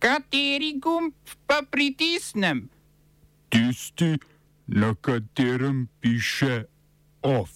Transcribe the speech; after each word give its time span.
Kateri 0.00 0.80
gumb 0.80 1.12
pa 1.46 1.60
pritisnem? 1.70 2.70
Tisti, 3.52 4.16
na 4.66 4.94
katerem 4.96 5.88
piše 6.00 6.64
OF. 7.20 7.50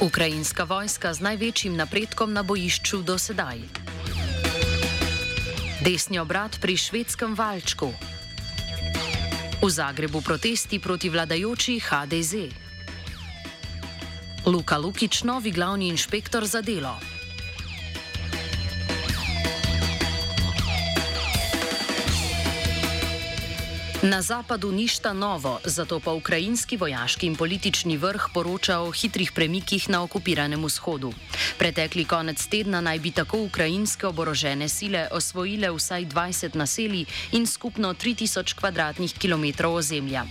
Ukrajinska 0.00 0.64
vojska 0.64 1.12
z 1.12 1.20
največjim 1.20 1.76
napredkom 1.76 2.32
na 2.32 2.40
bojišču 2.40 3.02
do 3.04 3.18
sedaj. 3.20 3.60
Desni 5.84 6.16
obrat 6.16 6.56
pri 6.64 6.80
švedskem 6.80 7.36
valčku. 7.36 7.92
V 9.60 9.68
Zagrebu 9.68 10.24
protesti 10.24 10.80
proti 10.80 11.12
vladajoči 11.12 11.76
HDZ. 11.76 12.32
Luka 14.48 14.80
Lukič, 14.80 15.28
novi 15.28 15.52
glavni 15.52 15.92
inšpektor 15.92 16.48
za 16.48 16.64
delo. 16.64 17.17
Na 24.02 24.22
zapadu 24.22 24.70
ništa 24.72 25.12
novo, 25.12 25.58
zato 25.64 26.00
pa 26.00 26.12
ukrajinski 26.12 26.76
vojaški 26.76 27.26
in 27.26 27.36
politični 27.36 27.96
vrh 27.96 28.28
poroča 28.34 28.78
o 28.78 28.92
hitrih 28.94 29.32
premikih 29.34 29.88
na 29.90 30.02
okupiranem 30.02 30.62
vzhodu. 30.64 31.10
Pretekli 31.58 32.04
konec 32.04 32.46
tedna 32.46 32.80
naj 32.80 32.98
bi 32.98 33.10
tako 33.10 33.42
ukrajinske 33.42 34.06
oborožene 34.06 34.68
sile 34.68 35.08
osvojile 35.10 35.70
vsaj 35.74 36.06
20 36.06 36.54
naselij 36.54 37.06
in 37.32 37.46
skupno 37.46 37.94
3000 37.94 39.18
km2 39.18 39.66
ozemlja. 39.66 40.24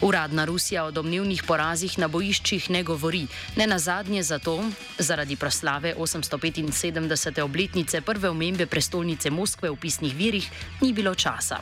Uradna 0.00 0.44
Rusija 0.44 0.84
o 0.84 0.90
domnevnih 0.90 1.42
porazih 1.42 1.96
na 1.98 2.06
bojiščih 2.08 2.68
ne 2.70 2.82
govori, 2.86 3.24
ne 3.56 3.66
na 3.66 3.78
zadnje 3.78 4.22
zato, 4.22 4.54
zaradi 4.98 5.36
proslave 5.36 5.94
875. 5.98 7.40
obletnice 7.42 8.00
prve 8.00 8.30
omembe 8.30 8.66
prestolnice 8.66 9.30
Moskve 9.30 9.70
v 9.70 9.76
pisnih 9.76 10.14
virih 10.14 10.50
ni 10.80 10.92
bilo 10.92 11.14
časa. 11.14 11.58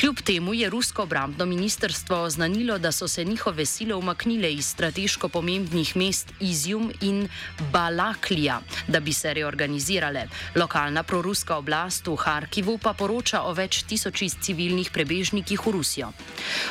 Kljub 0.00 0.20
temu 0.20 0.54
je 0.54 0.70
rusko 0.70 1.02
obrambno 1.02 1.46
ministrstvo 1.46 2.16
oznanilo, 2.22 2.78
da 2.78 2.92
so 2.92 3.08
se 3.08 3.24
njihove 3.24 3.66
sile 3.66 3.94
umaknile 3.94 4.52
iz 4.52 4.66
strateško 4.66 5.28
pomembnih 5.28 5.96
mest 5.96 6.32
Izjum 6.40 6.92
in 7.00 7.28
Balaklija, 7.72 8.60
da 8.88 9.00
bi 9.00 9.12
se 9.12 9.34
reorganizirale. 9.34 10.26
Lokalna 10.54 11.02
proruska 11.02 11.56
oblast 11.56 12.06
v 12.06 12.16
Harkivu 12.16 12.78
pa 12.78 12.92
poroča 12.92 13.42
o 13.42 13.52
več 13.52 13.82
tisočih 13.82 14.34
civilnih 14.40 14.90
prebežnikih 14.90 15.66
v 15.66 15.70
Rusijo. 15.70 16.12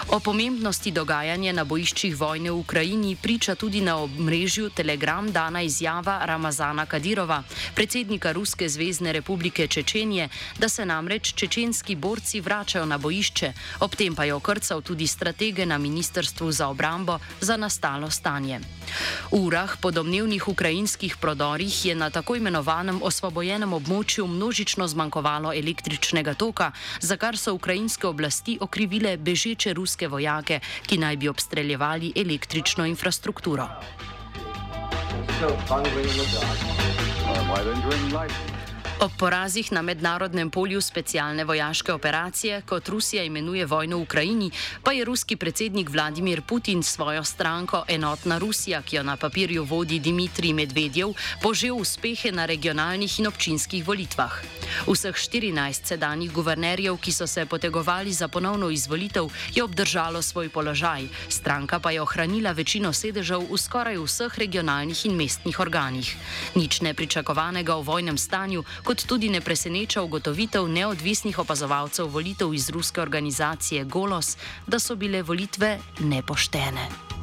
O 0.07 0.19
pomembnosti 0.19 0.74
dogajanja 0.75 1.53
na 1.53 1.63
bojiščih 1.63 2.15
vojne 2.17 2.51
v 2.51 2.59
Ukrajini 2.59 3.15
priča 3.15 3.55
tudi 3.55 3.81
na 3.81 3.97
omrežju 3.97 4.69
Telegram 4.69 5.31
dana 5.31 5.61
izjava 5.61 6.19
Ramazana 6.25 6.85
Kadirova, 6.85 7.43
predsednika 7.75 8.31
Ruske 8.31 8.69
zvezdne 8.69 9.13
republike 9.13 9.67
Čečenije, 9.67 10.29
da 10.59 10.69
se 10.69 10.85
namreč 10.85 11.33
čečenski 11.33 11.95
borci 11.95 12.41
vračajo 12.41 12.85
na 12.85 12.97
bojišče, 12.97 13.53
ob 13.79 13.95
tem 13.95 14.15
pa 14.15 14.23
je 14.23 14.33
okrcal 14.33 14.81
tudi 14.81 15.07
stratege 15.07 15.65
na 15.65 15.77
Ministrstvu 15.77 16.51
za 16.51 16.67
obrambo 16.67 17.19
za 17.41 17.57
nastalo 17.57 18.11
stanje. 18.11 18.59
V 19.31 19.45
urah 19.47 19.77
po 19.81 19.91
domnevnih 19.91 20.47
ukrajinskih 20.47 21.17
prodorih 21.17 21.85
je 21.85 21.95
na 21.95 22.09
tako 22.09 22.35
imenovanem 22.35 22.99
osvobojenem 23.03 23.73
območju 23.73 24.27
množično 24.27 24.87
zmanjkovalo 24.87 25.53
električnega 25.53 26.33
toka, 26.33 26.71
za 26.99 27.17
kar 27.17 27.37
so 27.37 27.53
ukrajinske 27.53 28.07
oblasti 28.07 28.57
okrivile 28.61 29.17
bežeče 29.17 29.73
ruske 29.73 30.07
vojake, 30.07 30.59
ki 30.85 30.97
naj 30.97 31.17
bi 31.17 31.29
obstreljevali 31.29 32.13
električno 32.15 32.85
infrastrukturo. 32.85 33.67
So, 35.39 35.49
Ob 38.99 39.11
porazih 39.19 39.71
na 39.75 39.81
mednarodnem 39.81 40.47
polju 40.49 40.79
specialne 40.81 41.43
vojaške 41.43 41.93
operacije, 41.93 42.61
kot 42.61 42.89
Rusija 42.89 43.23
imenuje 43.23 43.65
vojno 43.65 43.97
v 43.97 44.01
Ukrajini, 44.01 44.51
pa 44.83 44.91
je 44.91 45.05
ruski 45.05 45.35
predsednik 45.35 45.89
Vladimir 45.89 46.41
Putin 46.41 46.83
svojo 46.83 47.23
stranko 47.23 47.83
Enotna 47.87 48.37
Rusija, 48.37 48.81
ki 48.81 48.95
jo 48.95 49.03
na 49.03 49.17
papirju 49.17 49.63
vodi 49.63 49.99
Dimitrij 49.99 50.53
Medvedjev, 50.53 51.11
požel 51.41 51.75
uspehe 51.75 52.31
na 52.31 52.45
regionalnih 52.45 53.19
in 53.19 53.27
občinskih 53.27 53.87
volitvah. 53.87 54.31
Vseh 54.87 55.15
14 55.15 55.91
sedanjih 55.91 56.31
guvernerjev, 56.31 56.95
ki 56.97 57.11
so 57.11 57.27
se 57.27 57.45
potegovali 57.45 58.13
za 58.13 58.27
ponovno 58.27 58.69
izvolitev, 58.69 59.27
je 59.55 59.63
obdržalo 59.63 60.21
svoj 60.21 60.49
položaj, 60.49 61.03
stranka 61.29 61.79
pa 61.79 61.91
je 61.91 62.01
ohranila 62.01 62.51
večino 62.51 62.93
sedežev 62.93 63.43
v 63.51 63.57
skoraj 63.57 63.99
vseh 63.99 64.39
regionalnih 64.39 65.05
in 65.05 65.15
mestnih 65.19 65.59
organih. 65.59 66.15
Nič 66.55 66.81
nepričakovanega 66.81 67.75
v 67.75 67.83
vojnem 67.83 68.17
stanju, 68.17 68.63
kot 68.85 69.05
tudi 69.07 69.29
ne 69.29 69.41
preseneča 69.41 70.01
ugotovitev 70.01 70.67
neodvisnih 70.69 71.39
opazovalcev 71.39 72.07
volitev 72.07 72.53
iz 72.53 72.69
ruske 72.69 73.01
organizacije 73.01 73.83
Golos, 73.83 74.37
da 74.67 74.79
so 74.79 74.95
bile 74.95 75.21
volitve 75.21 75.79
nepoštene. 75.99 77.14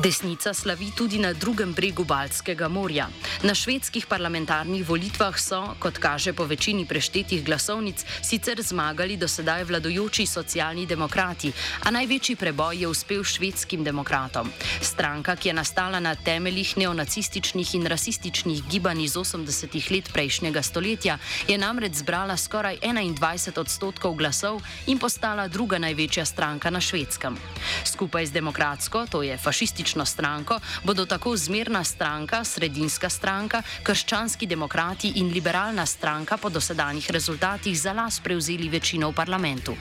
Desnica 0.00 0.54
slavi 0.54 0.92
tudi 0.96 1.18
na 1.18 1.32
drugem 1.32 1.72
bregu 1.72 2.04
Baltskega 2.04 2.68
morja. 2.68 3.08
Na 3.42 3.52
švedskih 3.54 4.06
parlamentarnih 4.08 4.88
volitvah 4.88 5.36
so, 5.36 5.74
kot 5.76 5.98
kaže 6.00 6.32
po 6.32 6.46
večini 6.48 6.86
preštetih 6.88 7.44
glasovnic, 7.44 8.04
sicer 8.22 8.62
zmagali 8.62 9.18
do 9.20 9.28
sedaj 9.28 9.64
vladojoči 9.68 10.24
socialni 10.26 10.86
demokrati, 10.86 11.52
a 11.84 11.90
največji 11.92 12.36
preboj 12.36 12.80
je 12.80 12.88
uspel 12.88 13.24
švedskim 13.24 13.84
demokratom. 13.84 14.48
Stranka, 14.80 15.36
ki 15.36 15.48
je 15.48 15.54
nastala 15.54 16.00
na 16.00 16.14
temeljih 16.14 16.78
neonacističnih 16.78 17.74
in 17.74 17.86
rasističnih 17.86 18.64
gibanj 18.72 19.04
iz 19.04 19.18
80-ih 19.20 19.90
let 19.90 20.08
prejšnjega 20.12 20.62
stoletja, 20.62 21.18
je 21.48 21.58
namreč 21.58 22.00
zbrala 22.00 22.38
skoraj 22.40 22.80
21 22.80 23.60
odstotkov 23.60 24.16
glasov 24.16 24.62
in 24.86 24.98
postala 24.98 25.48
druga 25.48 25.78
največja 25.78 26.24
stranka 26.24 26.70
na 26.70 26.80
švedskem. 26.80 27.36
Skupaj 27.84 28.26
z 28.26 28.40
demokratsko, 28.40 29.06
to 29.10 29.22
je 29.22 29.36
fašistično, 29.36 29.89
politično 29.90 30.06
stranko 30.06 30.60
bodo 30.84 31.06
tako 31.06 31.36
zmerna 31.36 31.84
stranka, 31.84 32.44
sredinska 32.44 33.08
stranka, 33.10 33.62
krščanski 33.82 34.46
demokrati 34.46 35.12
in 35.16 35.32
liberalna 35.32 35.86
stranka 35.86 36.36
po 36.36 36.48
dosedanjih 36.48 37.10
rezultatih 37.10 37.80
za 37.80 37.92
las 37.92 38.20
prevzeli 38.20 38.68
večino 38.68 39.10
v 39.10 39.14
parlamentu. 39.14 39.74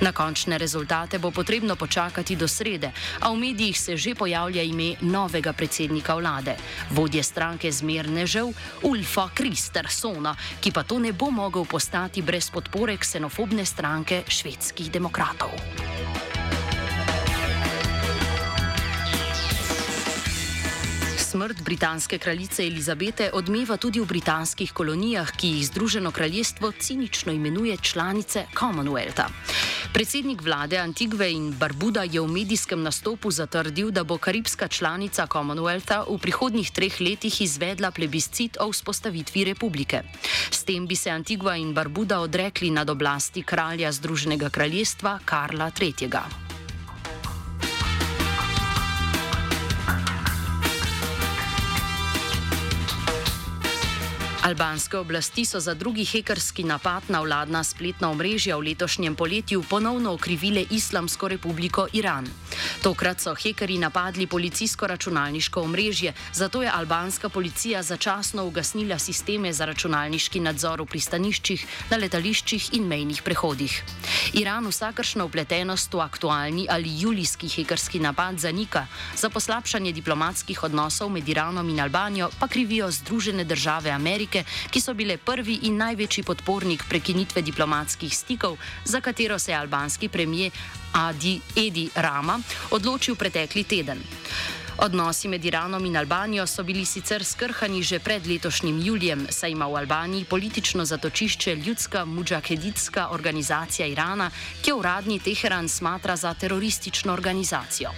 Na 0.00 0.12
končne 0.12 0.58
rezultate 0.58 1.18
bo 1.18 1.30
potrebno 1.30 1.76
počakati 1.76 2.36
do 2.36 2.48
srede, 2.48 2.92
a 3.20 3.30
v 3.30 3.36
medijih 3.36 3.80
se 3.80 3.96
že 3.96 4.14
pojavlja 4.14 4.62
ime 4.62 4.96
novega 5.00 5.52
predsednika 5.52 6.14
vlade, 6.14 6.56
vodje 6.90 7.22
stranke 7.22 7.72
zmernežev 7.72 8.48
Ulfa 8.82 9.28
Kristersona, 9.34 10.36
ki 10.60 10.72
pa 10.72 10.82
to 10.82 10.98
ne 10.98 11.12
bo 11.12 11.30
mogel 11.30 11.64
postati 11.64 12.22
brez 12.22 12.50
podpore 12.50 12.96
ksenofobne 12.96 13.64
stranke 13.66 14.24
švedskih 14.28 14.90
demokratov. 14.90 15.50
Smrt 21.30 21.62
britanske 21.62 22.18
kraljice 22.18 22.66
Elizabete 22.66 23.30
odmeva 23.32 23.76
tudi 23.76 24.00
v 24.00 24.06
britanskih 24.06 24.72
kolonijah, 24.72 25.30
ki 25.30 25.46
jih 25.46 25.66
Združeno 25.66 26.10
kraljestvo 26.10 26.72
cinično 26.72 27.32
imenuje 27.32 27.76
članice 27.76 28.46
Commonwealtha. 28.58 29.28
Predsednik 29.92 30.42
vlade 30.42 30.78
Antigve 30.78 31.30
in 31.32 31.52
Barbuda 31.52 32.02
je 32.02 32.20
v 32.20 32.26
medijskem 32.26 32.82
nastopu 32.82 33.30
zatrdil, 33.30 33.90
da 33.90 34.04
bo 34.04 34.18
karibska 34.18 34.68
članica 34.68 35.26
Commonwealtha 35.26 36.02
v 36.10 36.18
prihodnjih 36.18 36.70
treh 36.70 37.00
letih 37.00 37.40
izvedla 37.40 37.90
plebiscit 37.90 38.58
o 38.60 38.72
vzpostavitvi 38.72 39.44
republike. 39.44 40.02
S 40.50 40.64
tem 40.64 40.86
bi 40.86 40.96
se 40.96 41.10
Antigva 41.10 41.56
in 41.56 41.74
Barbuda 41.74 42.20
odrekli 42.20 42.70
nad 42.70 42.90
oblasti 42.90 43.42
kralja 43.42 43.92
Združenega 43.92 44.50
kraljestva 44.50 45.18
Karla 45.24 45.70
III. 45.80 46.49
Albanske 54.50 54.98
oblasti 54.98 55.44
so 55.44 55.60
za 55.60 55.74
drugi 55.74 56.04
hekerski 56.04 56.64
napad 56.64 57.02
na 57.08 57.20
vladna 57.22 57.60
spletna 57.64 58.08
omrežja 58.10 58.56
v 58.56 58.66
letošnjem 58.66 59.14
poletju 59.14 59.62
ponovno 59.62 60.12
okrivile 60.18 60.64
Islamsko 60.70 61.28
republiko 61.28 61.86
Iran. 61.92 62.26
Tokrat 62.82 63.20
so 63.20 63.34
hekerji 63.34 63.78
napadli 63.78 64.26
policijsko 64.26 64.86
računalniško 64.86 65.62
omrežje, 65.62 66.12
zato 66.34 66.62
je 66.62 66.70
albanska 66.74 67.28
policija 67.28 67.82
začasno 67.82 68.44
ugasnila 68.44 68.98
sisteme 68.98 69.52
za 69.52 69.64
računalniški 69.70 70.40
nadzor 70.40 70.82
v 70.82 70.86
pristaniščih, 70.86 71.66
na 71.90 71.96
letališčih 72.02 72.74
in 72.74 72.90
mejnih 72.90 73.22
prehodih. 73.22 73.78
Iran 74.34 74.66
vsakršno 74.66 75.28
upletenost 75.30 75.94
v 75.94 76.00
aktualni 76.00 76.66
ali 76.70 76.90
julijski 77.00 77.48
hekerski 77.48 78.00
napad 78.00 78.38
zanika, 78.38 78.86
za 79.14 79.30
poslabšanje 79.30 79.92
diplomatskih 79.92 80.64
odnosov 80.64 81.08
med 81.10 81.28
Iranom 81.28 81.68
in 81.68 81.80
Albanijo 81.80 82.30
pa 82.40 82.48
krivijo 82.48 82.90
Združene 82.90 83.44
države 83.44 83.90
Amerike 83.90 84.39
stranke, 84.40 84.70
ki 84.70 84.80
so 84.80 84.94
bile 84.94 85.18
prvi 85.18 85.66
in 85.66 85.76
največji 85.76 86.24
podpornik 86.24 86.84
prekinitve 86.88 87.42
diplomatskih 87.42 88.12
stikov, 88.12 88.58
za 88.84 89.00
katero 89.00 89.38
se 89.38 89.52
je 89.52 89.56
albanski 89.56 90.08
premijer 90.08 90.52
Adi 90.92 91.40
Edi 91.56 91.90
Rama 91.94 92.40
odločil 92.70 93.14
pretekli 93.14 93.64
teden. 93.64 94.02
Odnosi 94.80 95.28
med 95.28 95.44
Iranom 95.44 95.84
in 95.84 95.96
Albanijo 95.96 96.46
so 96.46 96.62
bili 96.62 96.84
sicer 96.84 97.24
skrhani 97.24 97.82
že 97.82 97.98
pred 97.98 98.26
letošnjim 98.26 98.80
julijem, 98.80 99.26
saj 99.30 99.50
ima 99.50 99.66
v 99.66 99.76
Albaniji 99.76 100.24
politično 100.24 100.84
zatočišče 100.84 101.54
ljudska 101.54 102.04
mudžaheditska 102.04 103.08
organizacija 103.12 103.86
Irana, 103.86 104.30
ki 104.62 104.70
jo 104.70 104.78
uradni 104.78 105.20
Teheran 105.20 105.68
smatra 105.68 106.16
za 106.16 106.34
teroristično 106.34 107.12
organizacijo. 107.12 107.90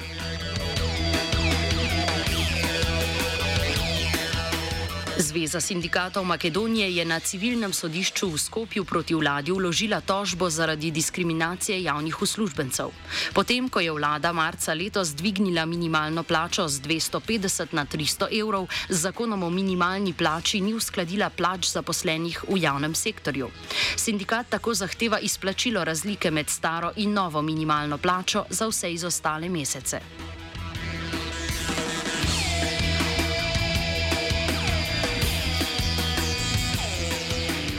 Zveza 5.32 5.61
sindikatov 5.64 6.29
Makedonije 6.29 6.96
je 6.96 7.05
na 7.08 7.17
civilnem 7.17 7.73
sodišču 7.73 8.29
v 8.29 8.37
Skopju 8.37 8.84
proti 8.84 9.14
vladi 9.17 9.49
vložila 9.49 10.05
tožbo 10.05 10.50
zaradi 10.52 10.90
diskriminacije 10.93 11.82
javnih 11.82 12.23
uslužbencev. 12.23 12.93
Potem, 13.32 13.64
ko 13.73 13.81
je 13.81 13.93
vlada 13.96 14.32
marca 14.37 14.76
letos 14.76 15.17
dvignila 15.17 15.64
minimalno 15.64 16.20
plačo 16.23 16.69
z 16.69 16.84
250 16.84 17.73
na 17.73 17.87
300 17.88 18.29
evrov, 18.29 18.69
z 18.93 19.08
zakonom 19.08 19.43
o 19.43 19.50
minimalni 19.50 20.12
plači 20.12 20.61
ni 20.61 20.75
uskladila 20.76 21.31
plač 21.32 21.73
zaposlenih 21.73 22.44
v 22.52 22.61
javnem 22.61 22.93
sektorju. 22.93 23.49
Sindikat 23.96 24.52
tako 24.52 24.75
zahteva 24.75 25.17
izplačilo 25.17 25.81
razlike 25.84 26.31
med 26.31 26.52
staro 26.52 26.93
in 26.96 27.17
novo 27.17 27.40
minimalno 27.43 27.96
plačo 27.96 28.44
za 28.50 28.69
vse 28.69 28.93
izostale 28.93 29.49
mesece. 29.49 30.31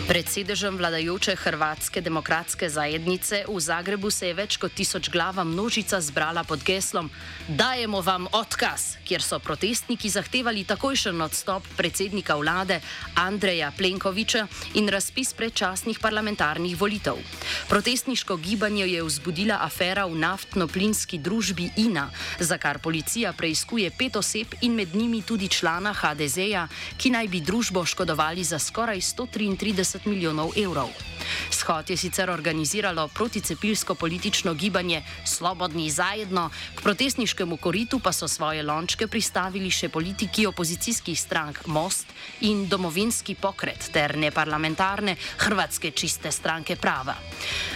Pred 0.04 0.28
sedežem 0.28 0.76
vladajoče 0.76 1.36
Hrvatske 1.36 2.02
demokratske 2.04 2.68
zajednice 2.70 3.46
v 3.48 3.60
Zagrebu 3.60 4.12
se 4.12 4.28
je 4.28 4.36
več 4.36 4.58
kot 4.60 4.76
tisoč 4.76 5.08
glava 5.08 5.48
množica 5.48 6.02
zbrala 6.04 6.44
pod 6.44 6.60
geslom 6.60 7.08
Dajemo 7.48 8.02
vam 8.04 8.28
odkaz, 8.32 8.98
kjer 9.08 9.24
so 9.24 9.40
protestniki 9.40 10.10
zahtevali 10.10 10.64
takojšen 10.68 11.22
odstop 11.22 11.64
predsednika 11.76 12.36
vlade 12.36 12.82
Andreja 13.16 13.72
Plenkoviča 13.72 14.46
in 14.80 14.88
razpis 14.88 15.34
predčasnih 15.34 16.00
parlamentarnih 16.00 16.76
volitev. 16.80 17.20
Protestniško 17.68 18.38
gibanje 18.38 18.88
je 18.88 19.04
vzbudila 19.04 19.60
afera 19.64 20.06
v 20.08 20.20
naftno-plinski 20.20 21.20
družbi 21.20 21.70
INA, 21.84 22.10
za 22.40 22.58
kar 22.58 22.80
policija 22.80 23.34
preizkuje 23.34 23.92
pet 23.92 24.16
oseb 24.16 24.56
in 24.62 24.76
med 24.76 24.96
njimi 24.96 25.22
tudi 25.22 25.48
člana 25.48 25.92
HDZ-ja, 25.94 26.68
ki 26.98 27.12
naj 27.12 27.28
bi 27.28 27.40
družbo 27.40 27.86
škodovali 27.86 28.44
za 28.44 28.60
skoraj 28.60 29.00
133 29.00 29.94
milijonov 30.06 30.52
evrov. 30.58 31.13
Shod 31.50 31.90
je 31.90 31.98
sicer 31.98 32.30
organiziralo 32.30 33.08
proticepilsko 33.08 33.96
politično 33.96 34.54
gibanje 34.54 35.04
Slobodni 35.26 35.90
zajedno, 35.90 36.50
k 36.76 36.82
protestniškemu 36.82 37.58
koritu 37.58 38.00
pa 38.00 38.12
so 38.12 38.28
svoje 38.28 38.64
lončke 38.64 39.08
pristavili 39.08 39.72
še 39.72 39.90
politiki 39.90 40.46
opozicijskih 40.46 41.20
strank 41.20 41.68
Most 41.68 42.08
in 42.42 42.68
domovinski 42.68 43.36
pokret 43.36 43.90
ter 43.94 44.18
neparlamentarne 44.18 45.16
Hrvatske 45.38 45.92
čiste 45.92 46.32
stranke 46.32 46.76
prava. 46.76 47.16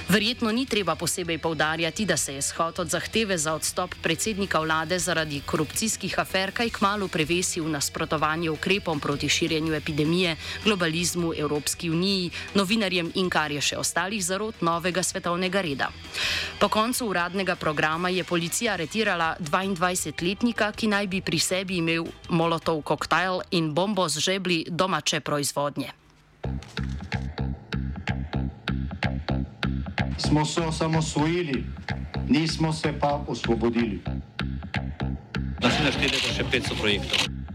Verjetno 0.09 0.51
ni 0.51 0.65
treba 0.65 0.95
posebej 0.95 1.37
povdarjati, 1.37 2.05
da 2.05 2.17
se 2.17 2.33
je 2.33 2.41
shod 2.41 2.79
od 2.79 2.89
zahteve 2.89 3.37
za 3.37 3.53
odstop 3.53 3.95
predsednika 4.01 4.59
vlade 4.59 4.99
zaradi 4.99 5.41
korupcijskih 5.45 6.19
afer 6.19 6.51
kaj 6.51 6.69
kmalo 6.69 7.07
prevesil 7.07 7.63
v 7.63 7.75
nasprotovanje 7.77 8.49
ukrepom 8.49 8.99
proti 8.99 9.29
širjenju 9.29 9.73
epidemije, 9.73 10.35
globalizmu, 10.63 11.33
Evropski 11.37 11.89
uniji, 11.89 12.31
novinarjem 12.55 13.11
in 13.15 13.29
kar 13.29 13.36
je 13.45 13.61
še 13.61 13.77
ostalih 13.77 14.23
zarod 14.23 14.55
novega 14.61 15.03
svetovnega 15.03 15.61
reda. 15.61 15.89
Po 16.59 16.69
koncu 16.73 17.05
uradnega 17.11 17.55
programa 17.55 18.09
je 18.09 18.23
policija 18.23 18.73
aretirala 18.73 19.35
22-letnika, 19.39 20.71
ki 20.73 20.89
naj 20.89 21.07
bi 21.07 21.21
pri 21.21 21.39
sebi 21.39 21.77
imel 21.77 22.09
molotov 22.29 22.81
koktajl 22.81 23.45
in 23.51 23.73
bombo 23.73 24.09
z 24.09 24.19
žebli 24.19 24.65
domače 24.69 25.19
proizvodnje. 25.19 25.93
Smo 30.17 30.45
se 30.45 30.61
osamosvojili, 30.61 31.63
nismo 32.29 32.73
se 32.73 32.93
pa 32.99 33.21
osvobodili. 33.27 34.01
Naslednje 35.61 35.91
število 35.91 36.27
je 36.27 36.33
še 36.33 36.43
500 36.51 36.81
projektov 36.81 37.26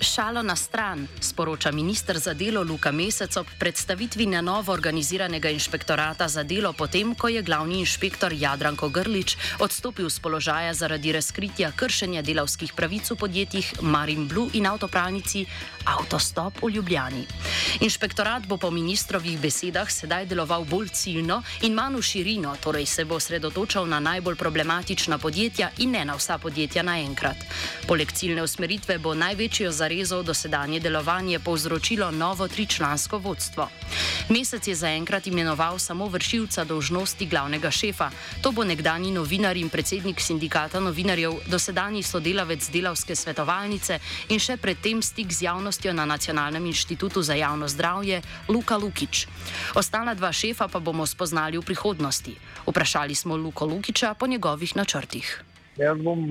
Šalo 0.00 0.42
na 0.42 0.56
stran, 0.56 1.08
sporoča 1.20 1.70
ministr 1.70 2.18
za 2.18 2.34
delo 2.34 2.62
Luka 2.62 2.92
Mesec 2.92 3.36
ob 3.36 3.46
predstavitvi 3.58 4.26
na 4.26 4.40
novo 4.40 4.72
organiziranega 4.72 5.50
inšpektorata 5.50 6.28
za 6.28 6.42
delo, 6.42 6.72
potem 6.72 7.14
ko 7.14 7.28
je 7.28 7.42
glavni 7.42 7.80
inšpektor 7.80 8.32
Jadranko 8.32 8.88
Grlič 8.88 9.36
odstopil 9.58 10.10
z 10.10 10.20
položaja 10.20 10.74
zaradi 10.74 11.12
razkritja 11.12 11.72
kršenja 11.72 12.22
delavskih 12.22 12.72
pravic 12.72 13.10
v 13.10 13.16
podjetjih 13.16 13.72
Marin 13.82 14.28
Blue 14.28 14.50
in 14.52 14.66
avtopravnici 14.66 15.46
Autostop 15.88 16.62
v 16.62 16.70
Ljubljani. 16.76 17.24
Inšpektorat 17.80 18.46
bo 18.46 18.56
po 18.56 18.70
ministrovih 18.70 19.40
besedah 19.40 19.90
sedaj 19.90 20.26
deloval 20.26 20.64
bolj 20.64 20.88
ciljno 20.92 21.42
in 21.62 21.72
manj 21.72 21.96
v 21.96 22.02
širino, 22.02 22.56
torej 22.60 22.86
se 22.86 23.04
bo 23.04 23.20
sredotočal 23.20 23.88
na 23.88 24.00
najbolj 24.00 24.36
problematična 24.36 25.18
podjetja 25.18 25.70
in 25.78 25.96
ne 25.96 26.04
na 26.04 26.14
vsa 26.14 26.38
podjetja 26.38 26.82
naenkrat. 26.82 27.36
Poleg 27.88 28.12
ciljne 28.12 28.42
usmeritve 28.42 28.97
bo 28.98 29.14
največjo 29.14 29.72
zarezov 29.72 30.22
dosedanje 30.22 30.80
delovanje 30.80 31.38
povzročilo 31.38 32.10
novo 32.10 32.48
tričlansko 32.48 33.18
vodstvo. 33.18 33.68
Mesec 34.28 34.68
je 34.68 34.74
zaenkrat 34.74 35.26
imenoval 35.26 35.78
samo 35.78 36.06
vršilca 36.06 36.64
dožnosti 36.64 37.26
glavnega 37.26 37.70
šefa. 37.70 38.10
To 38.42 38.52
bo 38.52 38.64
nekdani 38.64 39.10
novinar 39.10 39.56
in 39.56 39.68
predsednik 39.68 40.20
sindikata 40.20 40.80
novinarjev, 40.80 41.32
dosedani 41.46 42.02
sodelavec 42.02 42.70
delavske 42.70 43.16
svetovalnice 43.16 43.98
in 44.28 44.38
še 44.38 44.56
predtem 44.56 45.02
stik 45.02 45.32
z 45.32 45.48
javnostjo 45.48 45.92
na 45.92 46.04
Nacionalnem 46.04 46.66
inštitutu 46.66 47.22
za 47.22 47.34
javno 47.34 47.68
zdravje 47.68 48.22
Luka 48.48 48.76
Lukič. 48.76 49.26
Ostala 49.74 50.14
dva 50.14 50.32
šefa 50.32 50.68
pa 50.68 50.78
bomo 50.78 51.06
spoznali 51.06 51.58
v 51.58 51.62
prihodnosti. 51.62 52.36
Vprašali 52.66 53.14
smo 53.14 53.36
Luko 53.36 53.64
Lukiča 53.64 54.14
po 54.14 54.26
njegovih 54.26 54.76
načrtih. 54.76 55.47
Jaz 55.78 55.98
bom 56.02 56.24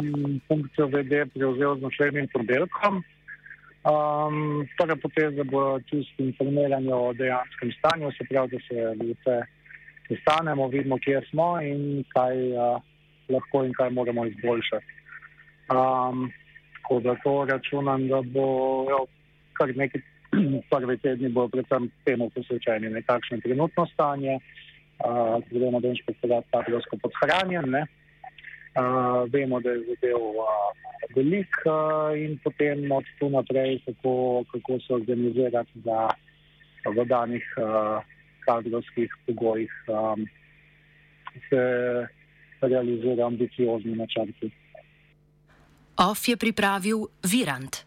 funkcijo 0.48 0.88
VD 0.92 1.24
prevzel 1.34 1.78
z 1.80 1.82
naslednjim 1.82 2.28
podelkom. 2.34 3.04
Um, 3.88 4.68
prva 4.78 4.96
poteza 5.00 5.44
bo 5.44 5.80
čisto 5.80 6.24
informiranje 6.24 6.94
o 6.94 7.14
dejanskem 7.14 7.72
stanju, 7.78 8.12
se 8.12 8.26
pravi, 8.30 8.50
da 8.52 8.60
se 8.68 8.76
ljudje 9.00 9.38
sestanemo, 10.08 10.68
vidimo, 10.68 10.98
kje 11.00 11.22
smo 11.30 11.62
in 11.62 12.04
kaj 12.12 12.36
uh, 12.52 12.82
lahko 13.30 13.64
in 13.64 13.74
kaj 13.74 13.90
moramo 13.90 14.26
izboljšati. 14.26 14.86
Um, 15.72 16.32
tako 16.76 17.00
da 17.00 17.16
to 17.24 17.46
računam, 17.50 18.08
da 18.08 18.22
bo 18.22 18.48
jo, 18.90 19.06
kar 19.54 19.72
nekaj 19.76 20.02
prvi 20.72 20.98
tedni 20.98 21.30
bo 21.30 21.48
predvsem 21.48 21.88
temu 22.06 22.30
posvečeni, 22.36 22.90
nekakšno 22.90 23.40
trenutno 23.44 23.88
stanje, 23.94 24.40
uh, 24.40 25.40
glede 25.50 25.72
na 25.72 25.78
to, 25.78 25.80
da 25.80 25.88
je 25.88 25.96
inšpektorat 25.96 26.52
kadrovsko 26.52 27.00
podhranjen. 27.04 27.88
Uh, 28.76 29.30
vemo, 29.34 29.60
da 29.60 29.70
je 29.70 29.80
zadev 29.88 30.22
uh, 30.22 30.46
velik 31.16 31.56
uh, 31.66 32.14
in 32.18 32.38
potem 32.44 32.92
od 32.92 33.06
tu 33.20 33.30
naprej, 33.30 33.80
kako, 33.86 34.44
kako 34.52 34.80
se 34.80 34.94
organizirati 34.94 35.82
za 35.86 36.10
v 36.86 37.06
danih 37.06 37.46
uh, 37.58 38.04
kadrovskih 38.46 39.12
pogojih, 39.26 39.72
um, 39.88 40.28
se 41.50 41.64
realizira 42.62 43.26
ambiciozni 43.26 43.96
načrti. 43.96 44.52
OF 45.98 46.28
je 46.28 46.38
pripravil 46.38 47.08
Virant. 47.24 47.87